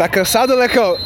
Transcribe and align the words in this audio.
Tá 0.00 0.08
cansado, 0.08 0.54
Lecão? 0.54 0.96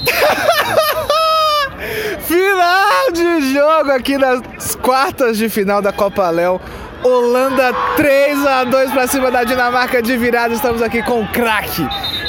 final 2.23 3.11
de 3.13 3.53
jogo 3.53 3.91
aqui 3.91 4.17
nas 4.17 4.77
quartas 4.77 5.37
de 5.37 5.49
final 5.49 5.83
da 5.83 5.93
Copa 5.93 6.31
Léo. 6.31 6.61
Holanda 7.03 7.75
3 7.97 8.47
a 8.47 8.63
2 8.63 8.93
para 8.93 9.09
cima 9.09 9.33
da 9.33 9.43
Dinamarca 9.43 10.01
de 10.01 10.17
virada. 10.17 10.55
Estamos 10.55 10.81
aqui 10.81 11.03
com 11.03 11.23
o 11.23 11.29
craque. 11.33 11.85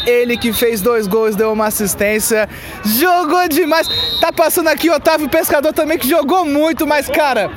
Ele 0.07 0.35
que 0.35 0.51
fez 0.51 0.81
dois 0.81 1.05
gols, 1.05 1.35
deu 1.35 1.53
uma 1.53 1.67
assistência, 1.67 2.49
jogou 2.83 3.47
demais. 3.47 3.87
Tá 4.19 4.33
passando 4.33 4.69
aqui 4.69 4.89
o 4.89 4.95
Otávio 4.95 5.29
Pescador 5.29 5.71
também 5.71 5.99
que 5.99 6.09
jogou 6.09 6.45
muito, 6.45 6.87
mas 6.87 7.07
cara, 7.07 7.51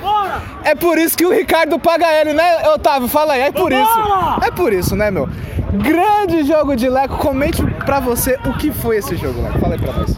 é 0.65 0.75
por 0.75 0.99
isso 0.99 1.17
que 1.17 1.25
o 1.25 1.31
Ricardo 1.31 1.79
paga 1.79 2.13
ele, 2.13 2.35
né, 2.35 2.69
Otávio? 2.75 3.09
Fala 3.09 3.33
aí, 3.33 3.41
é 3.41 3.53
por 3.53 3.73
isso. 3.73 3.99
É 4.47 4.51
por 4.51 4.71
isso, 4.71 4.95
né, 4.95 5.11
meu? 5.11 5.27
Grande 5.73 6.45
jogo 6.45 6.75
de 6.77 6.89
Leco. 6.89 7.17
Comente 7.19 7.63
pra 7.85 8.01
você 8.01 8.39
o 8.45 8.55
que 8.55 8.73
foi 8.73 8.97
esse 8.97 9.17
jogo, 9.17 9.43
Leco. 9.43 9.59
Fala 9.59 9.75
aí 9.75 9.81
pra 9.81 9.93
nós. 9.93 10.17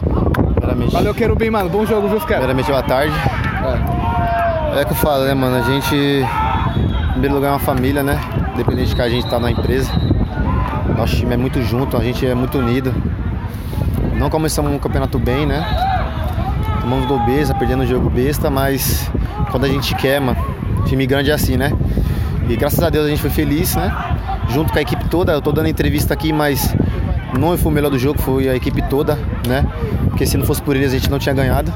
Primeiramente, 0.55 0.93
Valeu, 0.93 1.13
Querubim, 1.13 1.49
mano. 1.49 1.69
Bom 1.69 1.85
jogo, 1.85 2.07
viu, 2.07 2.19
Fiqueiro? 2.19 2.41
primeiramente 2.41 2.67
boa 2.67 2.83
tarde. 2.83 3.13
É. 4.75 4.85
que 4.85 4.91
eu 4.91 4.95
falo, 4.95 5.25
né, 5.25 5.33
mano? 5.33 5.57
A 5.57 5.61
gente, 5.61 5.95
em 5.95 7.11
primeiro 7.11 7.35
lugar, 7.35 7.49
é 7.49 7.51
uma 7.51 7.59
família, 7.59 8.01
né? 8.01 8.19
Independente 8.53 8.89
de 8.89 8.95
que 8.95 9.01
a 9.01 9.09
gente 9.09 9.27
tá 9.29 9.39
na 9.39 9.51
empresa. 9.51 9.91
Nosso 10.97 11.15
time 11.15 11.33
é 11.33 11.37
muito 11.37 11.61
junto, 11.61 11.97
a 11.97 12.03
gente 12.03 12.25
é 12.25 12.33
muito 12.35 12.57
unido. 12.57 12.93
Não 14.17 14.29
começamos 14.29 14.71
um 14.71 14.77
campeonato 14.79 15.17
bem, 15.19 15.45
né? 15.45 15.65
Tomamos 16.79 17.05
gol 17.07 17.19
besta, 17.25 17.53
perdendo 17.55 17.83
o 17.83 17.87
jogo 17.87 18.09
besta, 18.09 18.49
mas 18.49 19.09
quando 19.49 19.65
a 19.65 19.67
gente 19.67 19.95
quer, 19.95 20.21
mano, 20.21 20.37
time 20.85 21.05
grande 21.05 21.31
é 21.31 21.33
assim, 21.33 21.57
né? 21.57 21.71
E 22.47 22.55
graças 22.55 22.81
a 22.83 22.89
Deus 22.89 23.05
a 23.05 23.09
gente 23.09 23.21
foi 23.21 23.29
feliz, 23.29 23.75
né? 23.75 23.91
Junto 24.53 24.71
com 24.73 24.79
a 24.79 24.81
equipe 24.81 25.07
toda, 25.09 25.31
eu 25.31 25.41
tô 25.41 25.51
dando 25.51 25.67
entrevista 25.67 26.13
aqui, 26.13 26.33
mas 26.33 26.75
não 27.39 27.57
foi 27.57 27.71
o 27.71 27.75
melhor 27.75 27.89
do 27.89 27.97
jogo, 27.97 28.21
foi 28.21 28.49
a 28.49 28.55
equipe 28.55 28.81
toda, 28.83 29.17
né? 29.47 29.65
Porque 30.09 30.25
se 30.25 30.37
não 30.37 30.45
fosse 30.45 30.61
por 30.61 30.75
eles 30.75 30.91
a 30.91 30.97
gente 30.97 31.09
não 31.09 31.17
tinha 31.17 31.33
ganhado. 31.33 31.73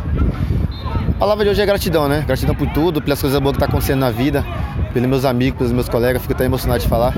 A 1.09 1.17
palavra 1.17 1.45
de 1.45 1.51
hoje 1.51 1.61
é 1.61 1.65
gratidão, 1.65 2.09
né? 2.09 2.23
Gratidão 2.27 2.53
por 2.53 2.67
tudo, 2.67 3.01
pelas 3.01 3.21
coisas 3.21 3.39
boas 3.39 3.53
que 3.53 3.59
tá 3.59 3.65
acontecendo 3.65 3.99
na 3.99 4.11
vida, 4.11 4.45
pelos 4.93 5.07
meus 5.07 5.25
amigos, 5.25 5.57
pelos 5.57 5.71
meus 5.71 5.87
colegas, 5.87 6.21
fico 6.21 6.33
até 6.33 6.43
emocionado 6.43 6.81
de 6.81 6.89
falar. 6.89 7.13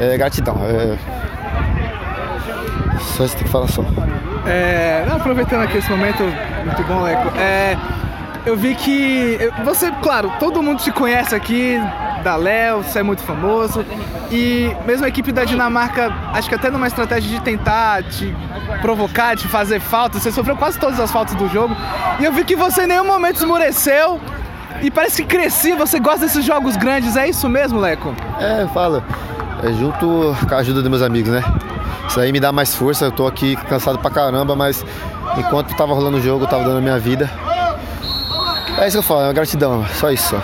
É 0.00 0.16
gratidão. 0.16 0.56
É... 0.64 0.96
Só 2.98 3.24
isso 3.24 3.36
tem 3.36 3.44
que 3.44 3.50
falar 3.50 3.68
só. 3.68 3.84
É, 4.46 5.04
não, 5.06 5.16
aproveitando 5.16 5.62
aqui 5.62 5.78
esse 5.78 5.90
momento, 5.90 6.22
muito 6.64 6.82
bom, 6.84 7.02
Leco. 7.02 7.28
É, 7.36 7.76
eu 8.46 8.56
vi 8.56 8.74
que 8.74 9.38
você, 9.64 9.90
claro, 10.02 10.32
todo 10.40 10.62
mundo 10.62 10.82
te 10.82 10.90
conhece 10.90 11.34
aqui 11.34 11.78
da 12.22 12.36
Léo, 12.36 12.82
você 12.82 13.00
é 13.00 13.02
muito 13.02 13.22
famoso. 13.22 13.84
E 14.30 14.74
mesmo 14.86 15.04
a 15.04 15.08
equipe 15.08 15.32
da 15.32 15.44
Dinamarca, 15.44 16.12
acho 16.32 16.48
que 16.48 16.54
até 16.54 16.70
numa 16.70 16.86
estratégia 16.86 17.30
de 17.30 17.40
tentar 17.42 18.02
te 18.04 18.34
provocar, 18.80 19.36
te 19.36 19.46
fazer 19.48 19.80
falta, 19.80 20.18
você 20.18 20.30
sofreu 20.32 20.56
quase 20.56 20.78
todas 20.78 20.98
as 20.98 21.10
faltas 21.10 21.34
do 21.34 21.48
jogo. 21.48 21.76
E 22.18 22.24
eu 22.24 22.32
vi 22.32 22.44
que 22.44 22.56
você 22.56 22.84
em 22.84 22.86
nenhum 22.86 23.06
momento 23.06 23.36
esmureceu. 23.36 24.20
E 24.80 24.90
parece 24.90 25.22
que 25.22 25.28
cresci, 25.28 25.72
você 25.74 26.00
gosta 26.00 26.20
desses 26.20 26.44
jogos 26.44 26.76
grandes, 26.76 27.16
é 27.16 27.28
isso 27.28 27.48
mesmo, 27.48 27.78
Leco? 27.78 28.14
É, 28.40 28.66
fala. 28.72 29.04
É 29.62 29.72
junto 29.72 30.34
com 30.48 30.54
a 30.54 30.58
ajuda 30.58 30.80
dos 30.80 30.90
meus 30.90 31.02
amigos, 31.02 31.30
né? 31.30 31.44
Isso 32.08 32.18
aí 32.18 32.32
me 32.32 32.40
dá 32.40 32.50
mais 32.50 32.74
força, 32.74 33.04
eu 33.04 33.12
tô 33.12 33.26
aqui 33.26 33.54
cansado 33.54 33.98
pra 33.98 34.10
caramba, 34.10 34.56
mas 34.56 34.84
enquanto 35.36 35.74
tava 35.76 35.94
rolando 35.94 36.16
o 36.16 36.20
jogo, 36.20 36.44
eu 36.44 36.48
tava 36.48 36.64
dando 36.64 36.78
a 36.78 36.80
minha 36.80 36.98
vida. 36.98 37.30
É 38.78 38.88
isso 38.88 38.96
que 38.96 38.98
eu 38.98 39.02
falo, 39.02 39.20
é 39.20 39.24
uma 39.26 39.32
gratidão, 39.32 39.86
só 39.94 40.10
isso. 40.10 40.30
Só. 40.30 40.42